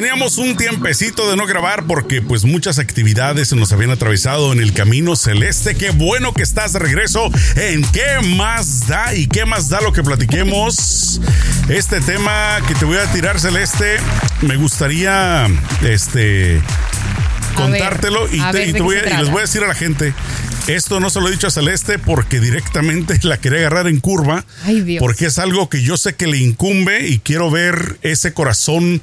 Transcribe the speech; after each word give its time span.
teníamos 0.00 0.38
un 0.38 0.56
tiempecito 0.56 1.28
de 1.28 1.36
no 1.36 1.44
grabar 1.44 1.84
porque 1.84 2.22
pues 2.22 2.44
muchas 2.44 2.78
actividades 2.78 3.48
se 3.48 3.56
nos 3.56 3.72
habían 3.72 3.90
atravesado 3.90 4.52
en 4.52 4.60
el 4.60 4.72
camino 4.72 5.16
celeste. 5.16 5.74
Qué 5.74 5.90
bueno 5.90 6.32
que 6.32 6.42
estás 6.42 6.72
de 6.72 6.78
regreso 6.78 7.28
en 7.56 7.82
qué 7.90 8.20
más 8.36 8.86
da 8.86 9.12
y 9.16 9.26
qué 9.26 9.44
más 9.44 9.70
da 9.70 9.80
lo 9.80 9.92
que 9.92 10.04
platiquemos. 10.04 11.20
Este 11.68 12.00
tema 12.00 12.58
que 12.68 12.76
te 12.76 12.84
voy 12.84 12.98
a 12.98 13.10
tirar 13.10 13.40
celeste, 13.40 13.96
me 14.42 14.54
gustaría 14.54 15.48
este 15.82 16.62
contártelo 17.56 18.28
y, 18.28 18.40
les 18.52 18.80
voy 18.80 18.98
a 18.98 19.40
decir 19.40 19.64
a 19.64 19.66
la 19.66 19.74
gente, 19.74 20.14
esto 20.68 21.00
no 21.00 21.10
se 21.10 21.20
lo 21.20 21.26
he 21.26 21.32
dicho 21.32 21.48
a 21.48 21.50
Celeste 21.50 21.98
porque 21.98 22.38
directamente 22.38 23.18
la 23.24 23.38
quería 23.38 23.58
agarrar 23.58 23.88
en 23.88 23.98
curva, 23.98 24.44
porque 25.00 25.26
es 25.26 25.40
algo 25.40 25.68
que 25.68 25.82
yo 25.82 25.96
sé 25.96 26.14
que 26.14 26.28
le 26.28 26.38
incumbe 26.38 27.08
y 27.08 27.18
quiero 27.18 27.50
ver 27.50 27.98
ese 28.02 28.32
corazón 28.32 29.02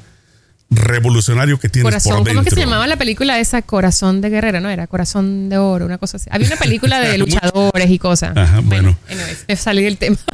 revolucionario 0.70 1.58
que 1.58 1.68
tiene 1.68 1.84
Corazón, 1.84 2.24
¿cómo 2.24 2.42
que 2.42 2.50
se 2.50 2.60
llamaba 2.60 2.86
la 2.86 2.96
película 2.96 3.38
esa? 3.38 3.62
Corazón 3.62 4.20
de 4.20 4.30
guerrera, 4.30 4.60
¿no? 4.60 4.68
Era 4.68 4.86
Corazón 4.86 5.48
de 5.48 5.58
oro, 5.58 5.86
una 5.86 5.98
cosa 5.98 6.16
así. 6.16 6.28
Había 6.32 6.48
una 6.48 6.56
película 6.56 7.00
de 7.00 7.18
luchadores 7.18 7.90
y 7.90 7.98
cosas. 7.98 8.36
Ajá, 8.36 8.60
bueno. 8.60 8.96
bueno. 9.06 9.22
salí 9.56 9.82
del 9.82 9.98
tema. 9.98 10.16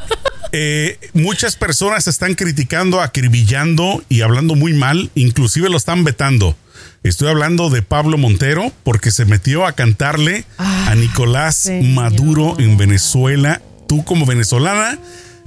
Eh, 0.55 0.99
muchas 1.13 1.55
personas 1.55 2.07
están 2.07 2.35
criticando, 2.35 3.01
acribillando 3.01 4.03
y 4.07 4.21
hablando 4.21 4.53
muy 4.53 4.73
mal, 4.73 5.09
inclusive 5.15 5.67
lo 5.67 5.77
están 5.77 6.03
vetando. 6.03 6.55
Estoy 7.01 7.29
hablando 7.29 7.71
de 7.71 7.81
Pablo 7.81 8.19
Montero 8.19 8.71
porque 8.83 9.09
se 9.09 9.25
metió 9.25 9.65
a 9.65 9.71
cantarle 9.71 10.45
a 10.59 10.93
Nicolás 10.95 11.71
Maduro 11.81 12.55
en 12.59 12.77
Venezuela. 12.77 13.63
Tú 13.87 14.05
como 14.05 14.27
venezolana, 14.27 14.99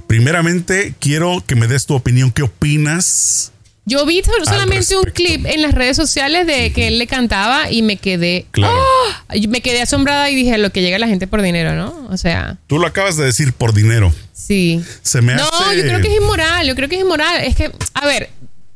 primeramente 0.07 0.93
quiero 0.99 1.41
que 1.47 1.55
me 1.55 1.67
des 1.67 1.85
tu 1.85 1.95
opinión. 1.95 2.31
¿Qué 2.31 2.43
opinas? 2.43 3.53
Yo 3.87 4.05
vi 4.05 4.21
solamente 4.43 4.97
un 4.97 5.05
clip 5.05 5.45
en 5.45 5.61
las 5.61 5.73
redes 5.73 5.95
sociales 5.95 6.45
de 6.45 6.73
que 6.73 6.89
él 6.89 6.99
le 6.99 7.07
cantaba 7.07 7.71
y 7.71 7.81
me 7.83 7.95
quedé, 7.95 8.45
¡ah! 8.61 9.33
me 9.47 9.61
quedé 9.61 9.81
asombrada 9.81 10.29
y 10.29 10.35
dije 10.35 10.57
lo 10.57 10.71
que 10.71 10.81
llega 10.81 10.99
la 10.99 11.07
gente 11.07 11.25
por 11.25 11.41
dinero, 11.41 11.73
¿no? 11.73 12.05
O 12.09 12.17
sea. 12.17 12.57
Tú 12.67 12.79
lo 12.79 12.87
acabas 12.87 13.15
de 13.15 13.23
decir 13.23 13.53
por 13.53 13.73
dinero. 13.73 14.13
Sí. 14.33 14.83
Se 15.01 15.21
me 15.21 15.35
no, 15.35 15.73
yo 15.73 15.83
creo 15.83 16.01
que 16.01 16.09
es 16.09 16.21
inmoral. 16.21 16.67
Yo 16.67 16.75
creo 16.75 16.89
que 16.89 16.95
es 16.95 17.01
inmoral. 17.01 17.41
Es 17.45 17.55
que, 17.55 17.71
a 17.93 18.05
ver, 18.05 18.29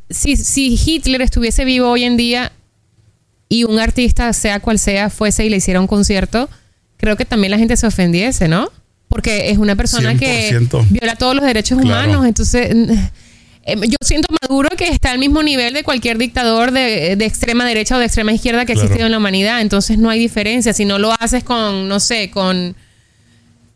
si, 0.10 0.38
si 0.38 0.80
Hitler 0.82 1.22
estuviese 1.22 1.66
vivo 1.66 1.90
hoy 1.90 2.06
en 2.06 2.16
día, 2.16 2.54
y 3.52 3.66
un 3.66 3.80
artista, 3.80 4.32
sea 4.32 4.62
cual 4.62 4.80
sea, 4.80 5.10
fuese 5.10 5.46
y 5.46 5.50
le 5.50 5.58
hiciera 5.58 5.82
un 5.82 5.88
concierto, 5.88 6.50
creo 6.96 7.18
que 7.18 7.26
también 7.26 7.52
la 7.52 7.58
gente 7.58 7.76
se 7.76 7.86
ofendiese, 7.86 8.48
¿no? 8.48 8.72
Porque 9.10 9.50
es 9.50 9.58
una 9.58 9.76
persona 9.76 10.16
que 10.16 10.58
viola 10.90 11.18
todos 11.18 11.36
los 11.36 11.44
derechos 11.44 11.78
humanos. 11.78 12.26
Entonces, 12.26 12.74
eh, 13.64 13.76
yo 13.88 13.98
siento 14.02 14.28
Maduro 14.42 14.70
que 14.76 14.88
está 14.88 15.12
al 15.12 15.20
mismo 15.20 15.44
nivel 15.44 15.74
de 15.74 15.84
cualquier 15.84 16.18
dictador 16.18 16.72
de, 16.72 17.14
extrema 17.14 17.66
derecha 17.66 17.96
o 17.96 18.00
de 18.00 18.06
extrema 18.06 18.32
izquierda 18.32 18.66
que 18.66 18.74
ha 18.74 18.76
existido 18.76 19.06
en 19.06 19.12
la 19.12 19.18
humanidad. 19.18 19.62
Entonces, 19.62 19.98
no 19.98 20.10
hay 20.10 20.20
diferencia. 20.20 20.74
Si 20.74 20.86
no 20.86 21.00
lo 21.00 21.12
haces 21.12 21.44
con, 21.44 21.88
no 21.88 22.00
sé, 22.00 22.32
con 22.32 22.76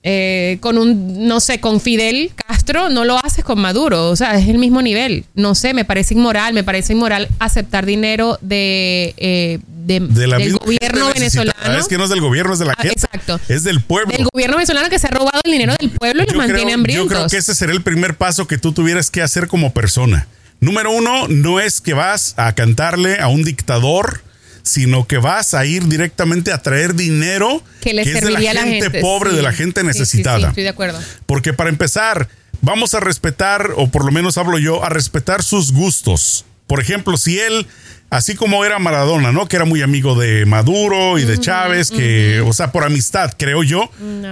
eh, 0.07 0.59
con 0.59 0.77
un, 0.77 1.27
no 1.27 1.39
sé, 1.39 1.59
con 1.59 1.81
Fidel 1.81 2.31
Castro, 2.35 2.89
no 2.89 3.05
lo 3.05 3.17
haces 3.17 3.43
con 3.43 3.59
Maduro. 3.59 4.11
O 4.11 4.15
sea, 4.15 4.35
es 4.35 4.47
el 4.47 4.59
mismo 4.59 4.83
nivel. 4.83 5.25
No 5.33 5.55
sé, 5.55 5.73
me 5.73 5.83
parece 5.83 6.13
inmoral, 6.13 6.53
me 6.53 6.63
parece 6.63 6.93
inmoral 6.93 7.27
aceptar 7.39 7.87
dinero 7.87 8.37
de, 8.41 9.15
eh, 9.17 9.59
del 9.85 10.57
gobierno 10.57 11.13
venezolano. 11.13 11.77
Es 11.77 11.87
que 11.87 11.97
no 11.97 12.05
es 12.05 12.09
del 12.09 12.21
gobierno, 12.21 12.53
es 12.53 12.59
de 12.59 12.65
la 12.65 12.73
ah, 12.73 12.81
gente. 12.81 13.05
Exacto. 13.05 13.39
Es 13.47 13.63
del 13.63 13.81
pueblo. 13.81 14.11
Del 14.15 14.27
gobierno 14.31 14.57
venezolano 14.57 14.89
que 14.89 14.99
se 14.99 15.07
ha 15.07 15.11
robado 15.11 15.41
el 15.43 15.51
dinero 15.51 15.75
del 15.79 15.91
pueblo 15.91 16.23
y 16.23 16.25
los 16.25 16.35
mantiene 16.35 16.73
hambrientos. 16.73 17.09
Yo 17.09 17.15
creo 17.15 17.29
que 17.29 17.37
ese 17.37 17.55
será 17.55 17.71
el 17.71 17.81
primer 17.81 18.15
paso 18.17 18.47
que 18.47 18.57
tú 18.57 18.71
tuvieras 18.71 19.11
que 19.11 19.21
hacer 19.21 19.47
como 19.47 19.73
persona. 19.73 20.27
Número 20.59 20.91
uno, 20.91 21.27
no 21.27 21.59
es 21.59 21.81
que 21.81 21.93
vas 21.93 22.33
a 22.37 22.53
cantarle 22.55 23.19
a 23.19 23.27
un 23.27 23.43
dictador 23.43 24.21
sino 24.65 25.05
que 25.05 25.17
vas 25.17 25.53
a 25.53 25.63
ir 25.65 25.87
directamente 25.87 26.51
a 26.51 26.57
traer 26.57 26.95
dinero 26.95 27.61
que, 27.81 27.91
es 27.91 28.21
de 28.21 28.31
la 28.31 28.39
gente, 28.39 28.99
pobre, 28.99 29.31
de 29.31 29.43
la 29.43 29.53
gente 29.53 29.83
necesitada. 29.83 30.39
Sí, 30.39 30.45
estoy 30.45 30.63
de 30.63 30.69
acuerdo. 30.69 30.99
Porque 31.27 31.53
para 31.53 31.69
empezar, 31.69 32.29
vamos 32.61 32.95
a 32.95 32.99
respetar, 32.99 33.73
o 33.75 33.89
por 33.89 34.03
lo 34.03 34.11
menos 34.11 34.39
hablo 34.39 34.57
yo, 34.57 34.83
a 34.83 34.89
respetar 34.89 35.43
sus 35.43 35.71
gustos. 35.71 36.45
Por 36.67 36.81
ejemplo, 36.81 37.17
si 37.17 37.39
él, 37.39 37.67
así 38.09 38.35
como 38.35 38.65
era 38.65 38.79
Maradona, 38.79 39.31
¿no? 39.31 39.47
Que 39.47 39.55
era 39.55 39.65
muy 39.65 39.81
amigo 39.81 40.15
de 40.19 40.45
Maduro 40.45 41.19
y 41.19 41.25
de 41.25 41.39
Chávez, 41.39 41.91
que, 41.91 42.41
o 42.41 42.53
sea, 42.53 42.71
por 42.71 42.83
amistad, 42.83 43.33
creo 43.37 43.63
yo, 43.63 43.89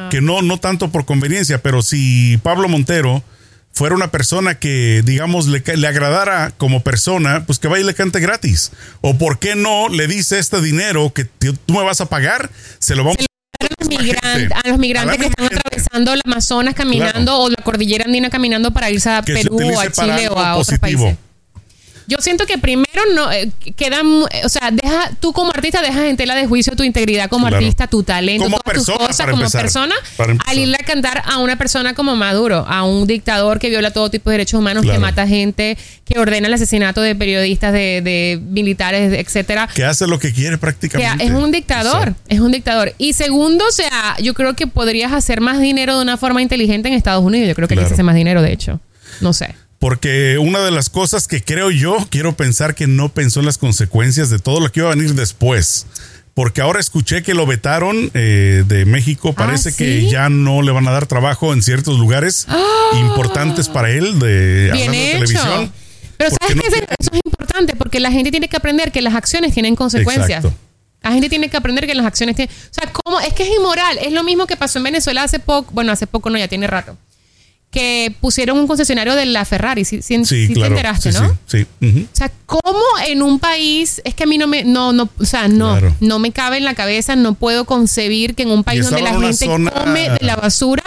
que 0.09 0.21
no, 0.21 0.41
no 0.41 0.59
tanto 0.59 0.91
por 0.91 1.05
conveniencia, 1.05 1.61
pero 1.61 1.81
si 1.81 2.37
Pablo 2.43 2.67
Montero 2.67 3.23
fuera 3.71 3.95
una 3.95 4.11
persona 4.11 4.55
que, 4.55 5.01
digamos, 5.03 5.47
le, 5.47 5.63
le, 5.75 5.87
agradara 5.87 6.51
como 6.57 6.83
persona, 6.83 7.45
pues 7.45 7.59
que 7.59 7.67
vaya 7.67 7.83
y 7.83 7.87
le 7.87 7.95
cante 7.95 8.19
gratis. 8.19 8.71
O 9.01 9.17
por 9.17 9.39
qué 9.39 9.55
no 9.55 9.89
le 9.89 10.07
dice 10.07 10.37
este 10.37 10.61
dinero 10.61 11.11
que 11.11 11.25
tú 11.25 11.55
me 11.67 11.83
vas 11.83 11.99
a 11.99 12.05
pagar, 12.05 12.51
se 12.79 12.95
lo 12.95 13.03
vamos 13.03 13.17
a 13.19 13.25
a 14.63 14.69
los 14.69 14.79
migrantes 14.79 15.17
que 15.17 15.25
están 15.27 15.45
atravesando 15.45 16.13
el 16.13 16.21
Amazonas 16.25 16.73
caminando 16.73 17.39
o 17.39 17.49
la 17.49 17.57
cordillera 17.63 18.05
andina 18.05 18.29
caminando 18.29 18.71
para 18.71 18.89
irse 18.89 19.09
a 19.09 19.21
Perú 19.21 19.57
o 19.75 19.79
a 19.79 19.91
Chile 19.91 20.29
o 20.29 20.37
a 20.37 20.55
otros 20.55 20.79
países. 20.79 21.15
Yo 22.07 22.17
siento 22.19 22.45
que 22.45 22.57
primero 22.57 23.01
no 23.13 23.31
eh, 23.31 23.51
quedan, 23.75 24.05
o 24.07 24.49
sea, 24.49 24.71
deja 24.71 25.11
tú 25.19 25.33
como 25.33 25.51
artista 25.51 25.81
dejas 25.81 26.03
en 26.03 26.17
tela 26.17 26.35
de 26.35 26.47
juicio 26.47 26.75
tu 26.75 26.83
integridad 26.83 27.29
como 27.29 27.47
artista, 27.47 27.87
tu 27.87 28.03
talento, 28.03 28.43
como 28.43 28.59
todas 28.59 28.85
tus 28.85 28.95
cosas 28.95 29.29
como 29.29 29.49
persona, 29.49 29.95
al 30.45 30.57
irle 30.57 30.77
a 30.79 30.85
cantar 30.85 31.23
a 31.25 31.37
una 31.37 31.57
persona 31.57 31.93
como 31.93 32.15
Maduro, 32.15 32.65
a 32.67 32.83
un 32.83 33.07
dictador 33.07 33.59
que 33.59 33.69
viola 33.69 33.91
todo 33.91 34.09
tipo 34.09 34.29
de 34.29 34.35
derechos 34.35 34.59
humanos, 34.59 34.85
que 34.85 34.99
mata 34.99 35.27
gente, 35.27 35.77
que 36.05 36.19
ordena 36.19 36.47
el 36.47 36.53
asesinato 36.53 37.01
de 37.01 37.15
periodistas, 37.15 37.73
de, 37.73 38.39
militares, 38.43 39.13
etcétera. 39.13 39.67
Que 39.73 39.85
hace 39.85 40.07
lo 40.07 40.19
que 40.19 40.33
quiere 40.33 40.57
prácticamente. 40.57 41.23
es 41.23 41.31
un 41.31 41.51
dictador, 41.51 42.13
es 42.27 42.39
un 42.39 42.51
dictador. 42.51 42.93
Y 42.97 43.13
segundo, 43.13 43.65
o 43.67 43.71
sea, 43.71 44.17
yo 44.21 44.33
creo 44.33 44.55
que 44.55 44.67
podrías 44.67 45.11
hacer 45.13 45.41
más 45.41 45.59
dinero 45.59 45.95
de 45.95 46.01
una 46.01 46.17
forma 46.17 46.41
inteligente 46.41 46.89
en 46.89 46.95
Estados 46.95 47.23
Unidos. 47.23 47.47
Yo 47.47 47.55
creo 47.55 47.67
que 47.67 47.75
se 47.75 47.93
hace 47.93 48.03
más 48.03 48.15
dinero, 48.15 48.41
de 48.41 48.51
hecho. 48.51 48.79
No 49.21 49.33
sé. 49.33 49.55
Porque 49.83 50.37
una 50.37 50.63
de 50.63 50.71
las 50.71 50.89
cosas 50.89 51.27
que 51.27 51.43
creo 51.43 51.69
yo, 51.69 51.97
quiero 52.09 52.37
pensar 52.37 52.73
que 52.73 52.87
no 52.87 53.09
pensó 53.09 53.41
en 53.41 53.45
las 53.45 53.57
consecuencias 53.57 54.29
de 54.29 54.39
todo 54.39 54.61
lo 54.61 54.71
que 54.71 54.79
iba 54.79 54.89
a 54.89 54.95
venir 54.95 55.13
después. 55.13 55.87
Porque 56.33 56.61
ahora 56.61 56.79
escuché 56.79 57.21
que 57.21 57.33
lo 57.33 57.45
vetaron 57.45 58.09
eh, 58.13 58.63
de 58.65 58.85
México. 58.85 59.31
Ah, 59.31 59.45
Parece 59.45 59.75
que 59.75 60.09
ya 60.09 60.29
no 60.29 60.61
le 60.61 60.71
van 60.71 60.87
a 60.87 60.91
dar 60.91 61.05
trabajo 61.05 61.51
en 61.51 61.61
ciertos 61.61 61.99
lugares 61.99 62.45
¡Ah! 62.47 62.63
importantes 62.97 63.67
para 63.67 63.89
él 63.89 64.19
de, 64.19 64.71
televisión. 64.71 65.73
Pero 66.15 66.29
sabes 66.29 66.61
que 66.61 66.67
eso 66.97 67.11
es 67.11 67.19
importante 67.25 67.75
porque 67.75 67.99
la 67.99 68.09
gente 68.09 68.31
tiene 68.31 68.47
que 68.47 68.55
aprender 68.55 68.89
que 68.93 69.01
las 69.01 69.15
acciones 69.15 69.53
tienen 69.53 69.75
consecuencias. 69.75 70.45
La 71.01 71.11
gente 71.11 71.27
tiene 71.27 71.49
que 71.49 71.57
aprender 71.57 71.87
que 71.87 71.95
las 71.95 72.05
acciones 72.05 72.37
tienen. 72.37 72.55
O 72.55 72.73
sea, 72.73 72.89
¿cómo? 72.93 73.19
Es 73.19 73.33
que 73.33 73.43
es 73.43 73.49
inmoral. 73.49 73.97
Es 73.97 74.13
lo 74.13 74.23
mismo 74.23 74.47
que 74.47 74.55
pasó 74.55 74.79
en 74.79 74.85
Venezuela 74.85 75.23
hace 75.23 75.39
poco. 75.39 75.73
Bueno, 75.73 75.91
hace 75.91 76.07
poco 76.07 76.29
no, 76.29 76.37
ya 76.37 76.47
tiene 76.47 76.67
rato 76.67 76.95
que 77.73 78.15
pusieron 78.21 78.59
un 78.59 78.67
concesionario 78.67 79.15
de 79.15 79.25
la 79.25 79.43
Ferrari. 79.45 79.83
Si, 79.83 80.01
sí, 80.01 80.23
te 80.23 80.65
enteraste, 80.65 81.11
¿no? 81.11 81.37
Sí, 81.47 81.65
O 81.81 82.15
sea, 82.15 82.31
¿cómo 82.45 82.79
en 83.07 83.23
un 83.23 83.39
país, 83.39 83.99
es 84.05 84.13
que 84.13 84.23
a 84.23 84.27
mí 84.27 84.37
no 84.37 84.47
me, 84.47 84.63
no, 84.63 84.93
no, 84.93 85.09
o 85.17 85.25
sea, 85.25 85.47
no, 85.47 85.79
no 85.99 86.19
me 86.19 86.31
cabe 86.31 86.57
en 86.57 86.65
la 86.65 86.75
cabeza, 86.75 87.15
no 87.15 87.33
puedo 87.33 87.65
concebir 87.65 88.35
que 88.35 88.43
en 88.43 88.51
un 88.51 88.63
país 88.63 88.85
donde 88.85 89.01
la 89.01 89.19
gente 89.19 89.47
come 89.47 90.09
de 90.09 90.25
la 90.25 90.35
basura 90.35 90.83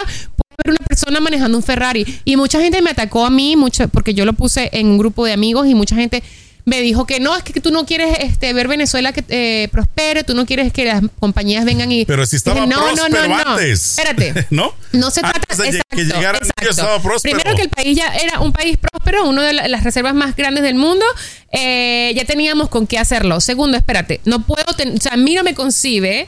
una 0.65 0.79
persona 0.79 1.21
manejando 1.21 1.57
un 1.59 1.63
Ferrari. 1.63 2.07
Y 2.25 2.37
mucha 2.37 2.61
gente 2.61 2.83
me 2.83 2.91
atacó 2.91 3.27
a 3.27 3.31
mí, 3.31 3.57
mucho, 3.57 3.87
porque 3.89 4.15
yo 4.15 4.25
lo 4.25 4.33
puse 4.33 4.71
en 4.73 4.87
un 4.87 4.99
grupo 4.99 5.25
de 5.25 5.33
amigos 5.33 5.67
y 5.69 5.75
mucha 5.75 5.97
gente 5.97 6.23
me 6.67 6.81
dijo 6.81 7.07
que 7.07 7.21
no, 7.21 7.35
es 7.37 7.45
que 7.45 7.61
tú 7.61 7.71
no 7.71 7.87
quieres 7.87 8.19
este, 8.19 8.53
ver 8.53 8.67
Venezuela 8.67 9.13
que 9.13 9.25
eh, 9.29 9.69
prospere, 9.71 10.25
tú 10.25 10.35
no 10.35 10.47
quieres 10.47 10.73
que 10.73 10.85
las 10.85 11.01
compañías 11.21 11.65
vengan 11.65 11.93
y... 11.93 12.05
Pero 12.05 12.27
si 12.27 12.35
estaba 12.35 12.67
no, 12.67 12.93
no, 12.93 13.09
no, 13.09 13.29
no, 13.29 13.59
Espérate. 13.61 14.47
¿No? 14.51 14.75
No 14.93 15.13
se 15.13 15.21
trata... 15.21 15.39
de 15.57 15.69
exacto, 15.69 15.97
que 15.97 16.05
llegara 16.05 16.41
estaba 16.69 17.01
próspero. 17.01 17.37
Primero 17.37 17.57
que 17.57 17.63
el 17.63 17.69
país 17.69 17.97
ya 17.97 18.09
era 18.17 18.41
un 18.41 18.53
país 18.53 18.77
próspero, 18.79 19.29
uno 19.29 19.43
de 19.43 19.53
las 19.53 19.85
reservas 19.85 20.15
más 20.15 20.35
grandes 20.35 20.65
del 20.65 20.75
mundo, 20.75 21.05
eh, 21.53 22.13
ya 22.17 22.25
teníamos 22.25 22.69
con 22.69 22.89
qué 22.89 22.99
hacerlo. 22.99 23.41
Segundo, 23.41 23.77
espérate, 23.77 24.21
no 24.25 24.45
puedo... 24.45 24.65
O 24.69 25.01
sea, 25.01 25.13
a 25.13 25.17
mí 25.17 25.35
no 25.35 25.45
me 25.45 25.55
concibe 25.55 26.27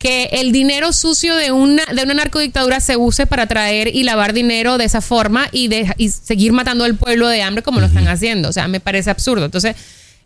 que 0.00 0.30
el 0.32 0.50
dinero 0.50 0.94
sucio 0.94 1.36
de 1.36 1.52
una, 1.52 1.84
de 1.84 2.02
una 2.02 2.14
narcodictadura 2.14 2.80
se 2.80 2.96
use 2.96 3.26
para 3.26 3.46
traer 3.46 3.94
y 3.94 4.02
lavar 4.02 4.32
dinero 4.32 4.78
de 4.78 4.86
esa 4.86 5.02
forma 5.02 5.48
y, 5.52 5.68
de, 5.68 5.92
y 5.98 6.08
seguir 6.08 6.52
matando 6.52 6.84
al 6.84 6.94
pueblo 6.94 7.28
de 7.28 7.42
hambre 7.42 7.62
como 7.62 7.80
lo 7.80 7.86
están 7.86 8.08
haciendo. 8.08 8.48
O 8.48 8.52
sea, 8.52 8.66
me 8.66 8.80
parece 8.80 9.10
absurdo. 9.10 9.44
Entonces, 9.44 9.76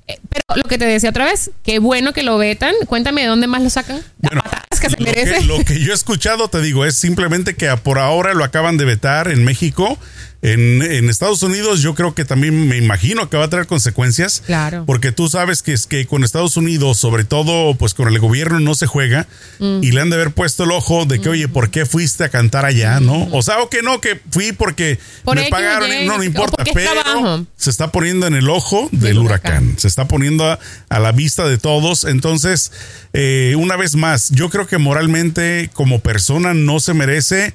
eh, 0.06 0.20
pero 0.28 0.44
lo 0.62 0.68
que 0.68 0.78
te 0.78 0.84
decía 0.84 1.10
otra 1.10 1.24
vez, 1.24 1.50
qué 1.64 1.80
bueno 1.80 2.12
que 2.12 2.22
lo 2.22 2.38
vetan. 2.38 2.72
Cuéntame 2.86 3.22
de 3.22 3.26
dónde 3.26 3.48
más 3.48 3.64
lo 3.64 3.68
sacan. 3.68 4.00
Bueno, 4.18 4.42
que 4.80 4.90
se 4.90 4.96
lo, 4.96 5.04
merece. 5.04 5.38
Que, 5.38 5.44
lo 5.44 5.58
que 5.64 5.80
yo 5.80 5.90
he 5.90 5.94
escuchado, 5.94 6.46
te 6.46 6.60
digo, 6.60 6.84
es 6.84 6.94
simplemente 6.94 7.56
que 7.56 7.74
por 7.76 7.98
ahora 7.98 8.32
lo 8.32 8.44
acaban 8.44 8.76
de 8.76 8.84
vetar 8.84 9.26
en 9.26 9.44
México. 9.44 9.98
En, 10.44 10.82
en, 10.82 11.08
Estados 11.08 11.42
Unidos 11.42 11.80
yo 11.80 11.94
creo 11.94 12.14
que 12.14 12.24
también 12.26 12.68
me 12.68 12.76
imagino 12.76 13.30
que 13.30 13.36
va 13.38 13.44
a 13.46 13.50
tener 13.50 13.66
consecuencias. 13.66 14.42
Claro. 14.44 14.84
Porque 14.86 15.10
tú 15.10 15.28
sabes 15.28 15.62
que 15.62 15.72
es 15.72 15.86
que 15.86 16.06
con 16.06 16.22
Estados 16.22 16.56
Unidos, 16.56 16.98
sobre 16.98 17.24
todo 17.24 17.74
pues 17.76 17.94
con 17.94 18.08
el 18.08 18.18
gobierno 18.18 18.60
no 18.60 18.74
se 18.74 18.86
juega 18.86 19.26
Mm. 19.58 19.80
y 19.82 19.92
le 19.92 20.00
han 20.02 20.10
de 20.10 20.16
haber 20.16 20.32
puesto 20.32 20.64
el 20.64 20.70
ojo 20.72 21.06
de 21.06 21.20
que, 21.20 21.28
oye, 21.30 21.48
¿por 21.48 21.70
qué 21.70 21.86
fuiste 21.86 22.24
a 22.24 22.28
cantar 22.28 22.64
allá? 22.66 23.00
¿No? 23.00 23.26
O 23.32 23.40
sea, 23.42 23.60
o 23.60 23.70
que 23.70 23.82
no, 23.82 24.00
que 24.00 24.20
fui 24.30 24.52
porque 24.52 24.98
Mm. 24.98 25.24
Por 25.24 25.36
me 25.36 25.48
pagaron, 25.48 25.90
Y, 25.90 26.06
no, 26.06 26.18
no 26.18 26.24
importa, 26.24 26.62
pero 26.74 27.46
se 27.56 27.70
está 27.70 27.90
poniendo 27.90 28.26
en 28.26 28.34
el 28.34 28.50
ojo 28.50 28.88
del, 28.92 29.00
Del 29.00 29.18
huracán. 29.18 29.62
huracán. 29.64 29.78
se 29.78 29.88
está 29.88 30.06
poniendo 30.06 30.44
a, 30.50 30.58
a 30.90 30.98
la 30.98 31.12
vista 31.12 31.48
de 31.48 31.56
todos. 31.56 32.04
Entonces, 32.04 32.70
eh, 33.14 33.54
una 33.56 33.76
vez 33.76 33.94
más, 33.96 34.28
yo 34.30 34.50
creo 34.50 34.66
que 34.66 34.76
moralmente 34.76 35.70
como 35.72 36.00
persona 36.00 36.52
no 36.52 36.80
se 36.80 36.92
merece 36.94 37.54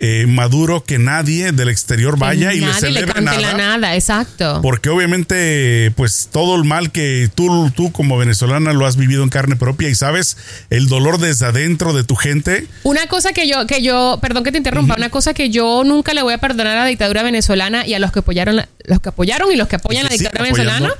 eh, 0.00 0.26
Maduro 0.28 0.84
que 0.84 0.98
nadie 0.98 1.50
del 1.50 1.68
exterior 1.68 2.16
vaya 2.18 2.54
y 2.54 2.60
le 2.60 2.72
celebre 2.74 3.12
cante 3.12 3.40
la 3.40 3.52
nada. 3.54 3.78
nada, 3.78 3.94
exacto. 3.96 4.60
Porque 4.62 4.90
obviamente, 4.90 5.92
pues 5.96 6.28
todo 6.32 6.54
el 6.56 6.62
mal 6.64 6.92
que 6.92 7.28
tú, 7.34 7.70
tú 7.74 7.90
como 7.90 8.16
venezolana 8.16 8.72
lo 8.72 8.86
has 8.86 8.96
vivido 8.96 9.24
en 9.24 9.28
carne 9.28 9.56
propia 9.56 9.88
y 9.88 9.94
sabes 9.96 10.36
el 10.70 10.86
dolor 10.86 11.18
desde 11.18 11.46
adentro 11.46 11.92
de 11.94 12.04
tu 12.04 12.14
gente. 12.14 12.66
Una 12.84 13.08
cosa 13.08 13.32
que 13.32 13.48
yo, 13.48 13.66
que 13.66 13.82
yo, 13.82 14.18
perdón 14.22 14.44
que 14.44 14.52
te 14.52 14.58
interrumpa, 14.58 14.94
una 14.96 15.10
cosa 15.10 15.34
que 15.34 15.50
yo 15.50 15.82
nunca 15.84 16.14
le 16.14 16.22
voy 16.22 16.32
a 16.34 16.38
perdonar 16.38 16.76
a 16.76 16.80
la 16.82 16.86
dictadura 16.86 17.24
venezolana 17.24 17.84
y 17.86 17.94
a 17.94 17.98
los 17.98 18.12
que 18.12 18.20
apoyaron, 18.20 18.54
la- 18.56 18.68
los 18.84 19.00
que 19.00 19.08
apoyaron 19.08 19.50
y 19.52 19.56
los 19.56 19.66
que 19.68 19.76
apoyan 19.76 20.04
la 20.04 20.10
dictadura 20.10 20.42
venezolana 20.44 20.94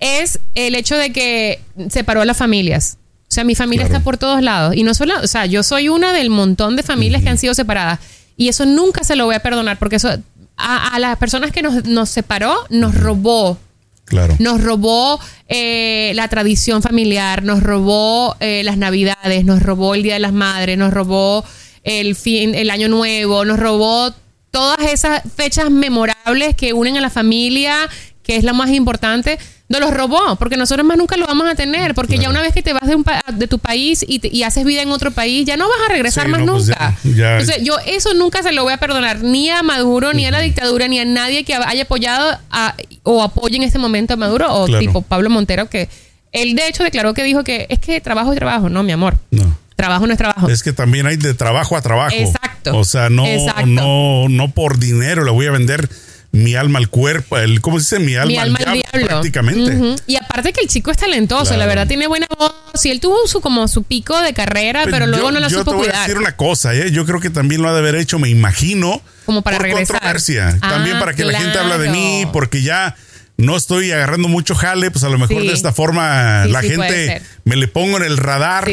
es 0.00 0.38
el 0.54 0.74
hecho 0.74 0.96
de 0.96 1.12
que 1.12 1.60
separó 1.88 2.20
a 2.20 2.24
las 2.26 2.36
familias. 2.36 2.98
O 3.22 3.34
sea, 3.34 3.42
mi 3.42 3.54
familia 3.54 3.86
Claro. 3.86 3.96
está 3.96 4.04
por 4.04 4.18
todos 4.18 4.42
lados. 4.42 4.76
Y 4.76 4.82
no 4.84 4.92
solo, 4.94 5.14
o 5.22 5.26
sea, 5.26 5.46
yo 5.46 5.62
soy 5.62 5.88
una 5.88 6.12
del 6.12 6.28
montón 6.30 6.76
de 6.76 6.82
familias 6.82 7.22
que 7.22 7.30
han 7.30 7.38
sido 7.38 7.54
separadas. 7.54 7.98
Y 8.36 8.48
eso 8.48 8.66
nunca 8.66 9.04
se 9.04 9.16
lo 9.16 9.26
voy 9.26 9.34
a 9.34 9.40
perdonar 9.40 9.78
porque 9.78 9.96
eso 9.96 10.10
a, 10.56 10.94
a 10.94 10.98
las 10.98 11.16
personas 11.18 11.50
que 11.52 11.62
nos, 11.62 11.84
nos 11.84 12.08
separó 12.08 12.54
nos 12.70 12.94
robó 12.94 13.58
Claro. 14.04 14.36
nos 14.38 14.62
robó 14.62 15.18
eh, 15.48 16.12
la 16.14 16.28
tradición 16.28 16.82
familiar, 16.82 17.42
nos 17.42 17.62
robó 17.62 18.36
eh, 18.38 18.62
las 18.62 18.76
navidades, 18.76 19.46
nos 19.46 19.62
robó 19.62 19.94
el 19.94 20.02
Día 20.02 20.14
de 20.14 20.20
las 20.20 20.34
Madres, 20.34 20.76
nos 20.76 20.92
robó 20.92 21.42
el 21.84 22.14
fin, 22.14 22.54
el 22.54 22.68
Año 22.70 22.88
Nuevo, 22.88 23.46
nos 23.46 23.58
robó 23.58 24.12
todas 24.50 24.92
esas 24.92 25.22
fechas 25.34 25.70
memorables 25.70 26.54
que 26.54 26.74
unen 26.74 26.98
a 26.98 27.00
la 27.00 27.08
familia, 27.08 27.88
que 28.22 28.36
es 28.36 28.44
la 28.44 28.52
más 28.52 28.70
importante. 28.70 29.38
Nos 29.80 29.90
los 29.90 29.96
robó, 29.98 30.36
porque 30.36 30.56
nosotros 30.56 30.86
más 30.86 30.96
nunca 30.96 31.16
lo 31.16 31.26
vamos 31.26 31.48
a 31.48 31.54
tener, 31.54 31.94
porque 31.94 32.18
ya 32.18 32.28
una 32.30 32.40
vez 32.42 32.52
que 32.54 32.62
te 32.62 32.72
vas 32.72 32.86
de, 32.86 32.94
un 32.96 33.04
pa- 33.04 33.22
de 33.32 33.46
tu 33.46 33.58
país 33.58 34.04
y, 34.06 34.18
te- 34.18 34.28
y 34.28 34.42
haces 34.42 34.64
vida 34.64 34.82
en 34.82 34.90
otro 34.90 35.10
país, 35.10 35.44
ya 35.46 35.56
no 35.56 35.68
vas 35.68 35.78
a 35.86 35.92
regresar 35.92 36.24
Sí, 36.26 36.30
más 36.30 36.40
no, 36.42 36.52
pues 36.54 36.66
nunca. 36.68 36.96
ya- 37.04 37.10
ya- 37.14 37.32
Entonces, 37.40 37.64
yo 37.64 37.76
eso 37.86 38.14
nunca 38.14 38.42
se 38.42 38.52
lo 38.52 38.62
voy 38.64 38.72
a 38.72 38.76
perdonar 38.78 39.22
ni 39.22 39.50
a 39.50 39.62
Maduro, 39.62 40.12
ni 40.12 40.24
a 40.26 40.30
la 40.30 40.40
dictadura, 40.40 40.88
ni 40.88 40.98
a 40.98 41.04
nadie 41.04 41.44
que 41.44 41.54
haya 41.54 41.82
apoyado 41.82 42.38
a- 42.50 42.74
o 43.02 43.22
apoye 43.22 43.56
en 43.56 43.62
este 43.62 43.78
momento 43.78 44.14
a 44.14 44.16
Maduro, 44.16 44.52
o 44.54 44.66
Claro. 44.66 44.80
tipo 44.80 45.02
Pablo 45.02 45.30
Montero, 45.30 45.68
que 45.68 45.88
él 46.32 46.54
de 46.56 46.66
hecho 46.68 46.82
declaró 46.82 47.14
que 47.14 47.22
dijo 47.22 47.44
que 47.44 47.66
es 47.68 47.78
que 47.78 48.00
trabajo 48.00 48.32
es 48.32 48.38
trabajo, 48.38 48.68
no, 48.68 48.82
mi 48.82 48.92
amor. 48.92 49.16
No. 49.30 49.56
Trabajo 49.76 50.06
no 50.06 50.12
es 50.12 50.18
trabajo. 50.18 50.48
Es 50.48 50.62
que 50.62 50.72
también 50.72 51.06
hay 51.06 51.16
de 51.16 51.34
trabajo 51.34 51.76
a 51.76 51.82
trabajo. 51.82 52.14
Exacto. 52.16 52.76
O 52.78 52.84
sea, 52.84 53.10
no, 53.10 53.26
Exacto. 53.26 53.66
no, 53.66 54.28
no 54.28 54.50
por 54.52 54.78
dinero 54.78 55.24
le 55.24 55.30
voy 55.32 55.46
a 55.46 55.50
vender 55.50 55.88
mi 56.34 56.56
alma 56.56 56.80
al 56.80 56.88
cuerpo, 56.88 57.38
el, 57.38 57.60
¿cómo 57.60 57.78
se 57.78 57.96
dice? 57.98 58.04
Mi 58.04 58.16
alma, 58.16 58.26
Mi 58.32 58.36
alma 58.38 58.58
al 58.66 58.72
diablo. 58.74 59.06
Prácticamente. 59.08 60.02
Y 60.06 60.16
aparte 60.16 60.52
que 60.52 60.60
el 60.62 60.68
chico 60.68 60.90
es 60.90 60.96
talentoso, 60.96 61.44
Claro. 61.44 61.58
la 61.60 61.66
verdad 61.66 61.86
tiene 61.86 62.06
buena 62.08 62.26
voz. 62.36 62.52
Y 62.84 62.90
él 62.90 62.98
tuvo 63.00 63.26
su 63.28 63.40
como 63.40 63.68
su 63.68 63.84
pico 63.84 64.20
de 64.20 64.34
carrera, 64.34 64.84
pero, 64.90 65.06
luego 65.06 65.26
yo, 65.26 65.32
no 65.32 65.40
la 65.40 65.48
yo 65.48 65.58
supo 65.60 65.70
te 65.70 65.76
voy 65.76 65.86
a 65.86 65.90
cuidar. 65.90 66.06
decir 66.08 66.18
una 66.20 66.36
cosa, 66.36 66.74
¿eh? 66.74 66.90
yo 66.90 67.06
creo 67.06 67.20
que 67.20 67.30
también 67.30 67.62
lo 67.62 67.68
ha 67.68 67.72
de 67.72 67.78
haber 67.78 67.94
hecho, 67.94 68.18
me 68.18 68.28
imagino, 68.28 69.00
Como 69.26 69.42
para 69.42 69.58
por 69.58 69.66
regresar. 69.66 69.96
controversia. 70.00 70.58
Ah, 70.60 70.70
también 70.70 70.98
para 70.98 71.14
que 71.14 71.24
la 71.24 71.38
gente 71.38 71.56
habla 71.58 71.78
de 71.78 71.88
mí, 71.90 72.26
porque 72.32 72.62
ya 72.62 72.96
no 73.36 73.56
estoy 73.56 73.92
agarrando 73.92 74.26
mucho 74.28 74.56
jale, 74.56 74.90
pues 74.90 75.04
a 75.04 75.08
lo 75.10 75.18
mejor 75.18 75.40
Sí. 75.42 75.46
de 75.48 75.54
esta 75.54 75.72
forma 75.72 76.44
Sí, 76.46 76.50
la 76.52 76.60
sí, 76.62 76.68
gente 76.70 77.22
me 77.44 77.54
le 77.56 77.68
pongo 77.68 77.96
en 77.98 78.02
el 78.02 78.16
radar. 78.18 78.68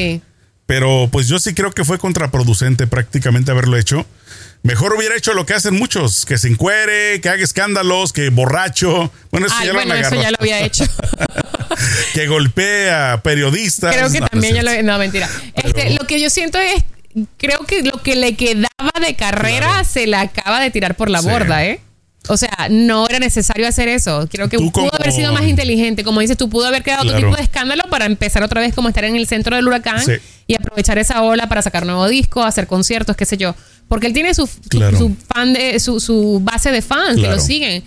Pero 0.65 1.09
pues 1.11 1.27
yo 1.27 1.37
sí 1.37 1.53
creo 1.53 1.71
que 1.71 1.83
fue 1.83 1.97
contraproducente 1.99 2.87
prácticamente 2.87 3.51
haberlo 3.51 3.77
hecho. 3.77 4.05
Mejor 4.63 4.93
hubiera 4.93 5.15
hecho 5.15 5.33
lo 5.33 5.45
que 5.45 5.55
hacen 5.55 5.73
muchos, 5.73 6.25
que 6.25 6.37
se 6.37 6.47
encuere, 6.47 7.19
que 7.19 7.29
haga 7.29 7.43
escándalos, 7.43 8.13
que 8.13 8.29
borracho. 8.29 9.11
Bueno, 9.31 9.47
eso 9.47 9.55
Ay, 9.59 9.67
ya 9.67 9.73
bueno, 9.73 9.95
lo 9.95 9.99
eso 9.99 10.15
ya 10.15 10.29
lo 10.29 10.37
había 10.39 10.59
hecho. 10.59 10.83
que 12.13 12.27
golpea 12.27 13.13
a 13.13 13.23
periodistas. 13.23 13.95
Creo 13.95 14.11
que 14.11 14.19
No, 14.19 14.27
también 14.27 14.55
ya 14.55 14.63
lo. 14.63 14.83
No, 14.83 14.97
mentira. 14.99 15.27
Este, 15.55 15.89
lo 15.91 16.05
que 16.05 16.19
yo 16.19 16.29
siento 16.29 16.59
es. 16.59 16.83
Creo 17.37 17.59
que 17.65 17.81
lo 17.83 18.01
que 18.03 18.15
le 18.15 18.35
quedaba 18.35 18.91
de 19.01 19.15
carrera 19.15 19.67
Claro. 19.67 19.85
se 19.89 20.07
la 20.07 20.21
acaba 20.21 20.61
de 20.61 20.69
tirar 20.71 20.95
por 20.95 21.09
la 21.09 21.21
Sí. 21.21 21.27
borda, 21.27 21.65
¿eh? 21.65 21.81
O 22.27 22.37
sea, 22.37 22.67
no 22.69 23.07
era 23.09 23.19
necesario 23.19 23.67
hacer 23.67 23.87
eso. 23.87 24.27
Creo 24.31 24.47
que 24.47 24.57
pudo 24.57 24.71
como- 24.71 24.91
haber 24.93 25.11
sido 25.11 25.33
más 25.33 25.43
inteligente. 25.45 26.03
Como 26.03 26.19
dices, 26.21 26.37
tú 26.37 26.49
pudo 26.49 26.67
haber 26.67 26.83
creado 26.83 27.03
otro 27.03 27.17
tipo 27.17 27.35
de 27.35 27.41
escándalo 27.41 27.83
para 27.89 28.05
empezar 28.05 28.43
otra 28.43 28.61
vez 28.61 28.73
como 28.75 28.87
estar 28.89 29.03
en 29.05 29.15
el 29.15 29.27
centro 29.27 29.55
del 29.55 29.67
huracán 29.67 29.99
Sí. 30.05 30.13
y 30.47 30.53
aprovechar 30.55 30.97
esa 30.99 31.23
ola 31.23 31.49
para 31.49 31.61
sacar 31.61 31.85
nuevo 31.85 32.07
disco, 32.07 32.43
hacer 32.43 32.67
conciertos, 32.67 33.15
qué 33.15 33.25
sé 33.25 33.37
yo. 33.37 33.55
Porque 33.87 34.07
él 34.07 34.13
tiene 34.13 34.33
su, 34.35 34.45
su- 34.47 34.59
Claro. 34.69 34.97
su 34.97 35.15
fan 35.33 35.53
de, 35.53 35.79
su, 35.79 35.99
su 35.99 36.39
base 36.43 36.71
de 36.71 36.81
fans 36.81 37.15
que 37.19 37.27
lo 37.27 37.39
siguen. 37.39 37.83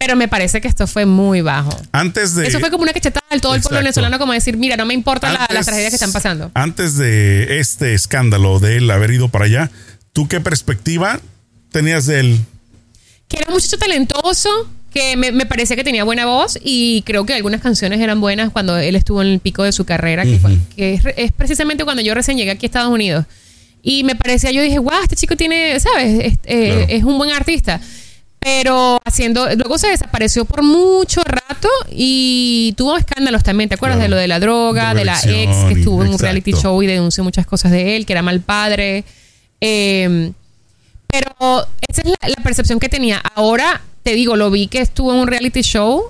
Pero 0.00 0.14
me 0.14 0.28
parece 0.28 0.60
que 0.60 0.68
esto 0.68 0.86
fue 0.86 1.06
muy 1.06 1.40
bajo. 1.40 1.76
Antes 1.90 2.36
de. 2.36 2.46
Eso 2.46 2.60
fue 2.60 2.70
como 2.70 2.84
una 2.84 2.92
cachetada 2.92 3.26
al 3.30 3.40
todo 3.40 3.56
el 3.56 3.62
pueblo 3.62 3.78
venezolano, 3.80 4.16
como 4.20 4.32
decir, 4.32 4.56
mira, 4.56 4.76
no 4.76 4.86
me 4.86 4.94
importa 4.94 5.32
la- 5.32 5.48
las 5.52 5.66
tragedias 5.66 5.90
que 5.90 5.96
están 5.96 6.12
pasando. 6.12 6.52
Antes 6.54 6.96
de 6.98 7.58
este 7.58 7.94
escándalo 7.94 8.60
de 8.60 8.76
él 8.76 8.88
haber 8.92 9.10
ido 9.10 9.28
para 9.28 9.46
allá, 9.46 9.70
¿tú 10.12 10.28
qué 10.28 10.38
perspectiva 10.40 11.18
tenías 11.72 12.06
de 12.06 12.20
él? 12.20 12.38
Que 13.28 13.36
era 13.36 13.46
un 13.48 13.54
muchacho 13.54 13.76
talentoso, 13.78 14.48
que 14.92 15.16
me, 15.16 15.32
me 15.32 15.44
parecía 15.46 15.76
que 15.76 15.84
tenía 15.84 16.02
buena 16.04 16.24
voz 16.26 16.58
y 16.64 17.02
creo 17.02 17.26
que 17.26 17.34
algunas 17.34 17.60
canciones 17.60 18.00
eran 18.00 18.20
buenas 18.20 18.50
cuando 18.50 18.76
él 18.78 18.96
estuvo 18.96 19.20
en 19.22 19.28
el 19.28 19.40
pico 19.40 19.62
de 19.62 19.72
su 19.72 19.84
carrera, 19.84 20.24
que, 20.24 20.38
fue- 20.38 20.56
que 20.76 20.94
es, 20.94 21.02
es 21.16 21.32
precisamente 21.32 21.84
cuando 21.84 22.02
yo 22.02 22.14
recién 22.14 22.38
llegué 22.38 22.50
aquí 22.52 22.66
a 22.66 22.68
Estados 22.68 22.90
Unidos. 22.92 23.26
Y 23.82 24.02
me 24.02 24.16
parecía, 24.16 24.50
yo 24.50 24.62
dije, 24.62 24.78
wow, 24.78 25.02
este 25.02 25.14
chico 25.14 25.36
tiene, 25.36 25.78
¿sabes? 25.78 26.24
Es, 26.24 26.32
eh, 26.44 26.66
Claro. 26.72 26.86
es 26.88 27.04
un 27.04 27.18
buen 27.18 27.30
artista. 27.30 27.80
Pero 28.40 29.00
haciendo, 29.04 29.46
luego 29.56 29.78
se 29.78 29.88
desapareció 29.88 30.44
por 30.44 30.62
mucho 30.62 31.22
rato 31.24 31.68
y 31.90 32.72
tuvo 32.76 32.96
escándalos 32.96 33.42
también. 33.42 33.68
¿Te 33.68 33.74
acuerdas 33.74 33.98
Claro. 33.98 34.10
de 34.10 34.16
lo 34.16 34.20
de 34.20 34.28
la 34.28 34.40
droga, 34.40 34.94
de 34.94 35.04
la 35.04 35.18
ex 35.26 35.56
que 35.68 35.74
estuvo 35.80 36.02
en 36.04 36.10
un 36.12 36.18
reality 36.18 36.52
show 36.52 36.80
y 36.82 36.86
denunció 36.86 37.22
muchas 37.24 37.46
cosas 37.46 37.72
de 37.72 37.96
él, 37.96 38.06
que 38.06 38.12
era 38.14 38.22
mal 38.22 38.40
padre? 38.40 39.04
Eh, 39.60 40.32
pero 41.10 41.66
esa 41.88 42.02
es 42.02 42.08
la, 42.08 42.28
la 42.28 42.42
percepción 42.42 42.78
que 42.78 42.88
tenía. 42.88 43.22
Ahora 43.34 43.82
te 44.02 44.14
digo, 44.14 44.36
lo 44.36 44.50
vi 44.50 44.68
que 44.68 44.80
estuvo 44.80 45.12
en 45.12 45.18
un 45.18 45.26
reality 45.26 45.60
show 45.60 46.04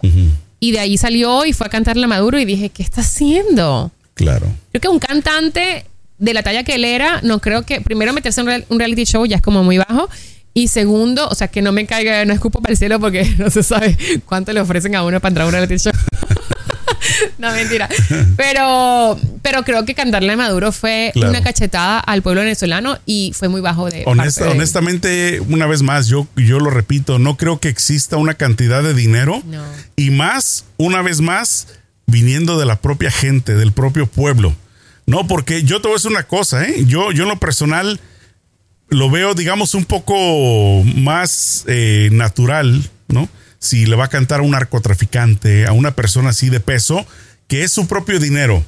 y 0.60 0.72
de 0.72 0.80
ahí 0.80 0.96
salió 0.96 1.44
y 1.44 1.52
fue 1.52 1.66
a 1.66 1.70
cantarle 1.70 2.04
a 2.04 2.08
Maduro 2.08 2.38
y 2.38 2.44
dije, 2.44 2.70
¿qué 2.70 2.82
está 2.82 3.00
haciendo? 3.00 3.90
Claro. 4.14 4.46
Creo 4.70 4.80
que 4.80 4.88
un 4.88 4.98
cantante 4.98 5.84
de 6.18 6.34
la 6.34 6.42
talla 6.42 6.64
que 6.64 6.74
él 6.74 6.84
era, 6.84 7.20
no 7.22 7.40
creo 7.40 7.62
que, 7.62 7.80
primero 7.80 8.12
meterse 8.12 8.40
en 8.40 8.64
un 8.68 8.78
reality 8.78 9.04
show 9.04 9.24
ya 9.26 9.36
es 9.36 9.42
como 9.42 9.64
muy 9.64 9.78
bajo. 9.78 10.08
Y 10.54 10.68
segundo, 10.68 11.28
o 11.28 11.34
sea, 11.34 11.48
que 11.48 11.62
no 11.62 11.70
me 11.72 11.86
caiga, 11.86 12.24
no 12.24 12.32
escupo 12.32 12.60
para 12.60 12.72
el 12.72 12.78
cielo 12.78 12.98
porque 12.98 13.24
no 13.38 13.50
se 13.50 13.62
sabe 13.62 13.96
cuánto 14.26 14.52
le 14.52 14.60
ofrecen 14.60 14.96
a 14.96 15.04
uno 15.04 15.20
para 15.20 15.30
entrar 15.30 15.44
a 15.44 15.48
un 15.48 15.52
reality 15.52 15.76
show. 15.76 15.92
no, 17.38 17.50
mentira. 17.52 17.88
Pero, 18.36 19.18
pero 19.42 19.62
creo 19.64 19.84
que 19.84 19.94
cantarle 19.94 20.32
a 20.32 20.36
Maduro 20.36 20.72
fue 20.72 21.10
Claro. 21.14 21.30
una 21.30 21.42
cachetada 21.42 21.98
al 22.00 22.22
pueblo 22.22 22.40
venezolano 22.42 22.98
y 23.06 23.32
fue 23.34 23.48
muy 23.48 23.60
bajo 23.60 23.90
de 23.90 24.04
Honesta- 24.06 24.40
parte 24.40 24.40
de 24.44 24.50
él. 24.50 24.56
honestamente, 24.58 25.40
una 25.48 25.66
vez 25.66 25.82
más, 25.82 26.06
yo, 26.08 26.26
yo 26.36 26.60
lo 26.60 26.70
repito, 26.70 27.18
no 27.18 27.36
creo 27.36 27.58
que 27.60 27.68
exista 27.68 28.16
una 28.16 28.34
cantidad 28.34 28.82
de 28.82 28.94
dinero 28.94 29.42
No. 29.46 29.62
y 29.96 30.10
más, 30.10 30.64
una 30.76 31.02
vez 31.02 31.20
más, 31.20 31.66
viniendo 32.06 32.58
de 32.58 32.66
la 32.66 32.76
propia 32.80 33.10
gente, 33.10 33.54
del 33.54 33.72
propio 33.72 34.06
pueblo. 34.06 34.54
No, 35.06 35.26
porque 35.26 35.62
yo 35.62 35.80
te 35.80 35.88
voy 35.88 35.94
a 35.94 35.98
decir 35.98 36.10
una 36.10 36.24
cosa, 36.24 36.64
¿eh? 36.66 36.84
Yo, 36.86 37.12
yo 37.12 37.22
en 37.24 37.28
lo 37.30 37.38
personal 37.40 37.98
lo 38.90 39.10
veo, 39.10 39.34
digamos, 39.34 39.74
un 39.74 39.84
poco 39.84 40.82
más 40.84 41.64
eh, 41.66 42.08
natural, 42.12 42.88
¿no? 43.08 43.28
Si 43.58 43.86
le 43.86 43.96
va 43.96 44.04
a 44.04 44.08
cantar 44.08 44.40
a 44.40 44.42
un 44.42 44.52
narcotraficante, 44.52 45.66
a 45.66 45.72
una 45.72 45.94
persona 45.94 46.30
así 46.30 46.48
de 46.48 46.60
peso, 46.60 47.06
que 47.48 47.64
es 47.64 47.72
su 47.72 47.86
propio 47.88 48.18
dinero, 48.20 48.64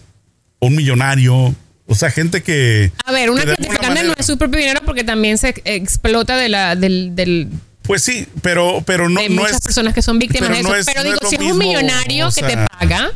un 0.59 0.75
millonario, 0.77 1.55
o 1.87 1.95
sea, 1.95 2.11
gente 2.11 2.43
que... 2.43 2.93
A 3.05 3.13
ver, 3.13 3.31
una 3.31 3.43
certificante 3.43 4.03
no 4.05 4.15
es 4.17 4.27
su 4.27 4.37
propio 4.39 4.59
dinero 4.59 4.81
porque 4.85 5.05
también 5.05 5.39
se 5.39 5.55
explota 5.65 6.37
de 6.37 6.49
la, 6.49 6.77
del, 6.77 7.15
del, 7.15 7.49
Pues 7.83 8.03
sí, 8.03 8.27
pero, 8.43 8.83
pero 8.87 9.09
no, 9.09 9.21
de 9.21 9.29
no 9.29 9.43
muchas 9.43 9.57
es... 9.57 9.61
personas 9.63 9.95
que 9.95 10.03
son 10.03 10.19
víctimas 10.19 10.51
de 10.51 10.61
eso. 10.61 10.69
no 10.69 10.75
es- 10.75 10.87
pero 10.87 11.01
no 11.03 11.11
digo, 11.11 11.19
es 11.23 11.29
si 11.29 11.35
es 11.37 11.41
un 11.41 11.47
mismo, 11.49 11.63
millonario 11.63 12.29
o 12.29 12.33
que 12.33 12.43
te 12.43 12.53
sea, 12.55 12.67
paga, 12.67 13.11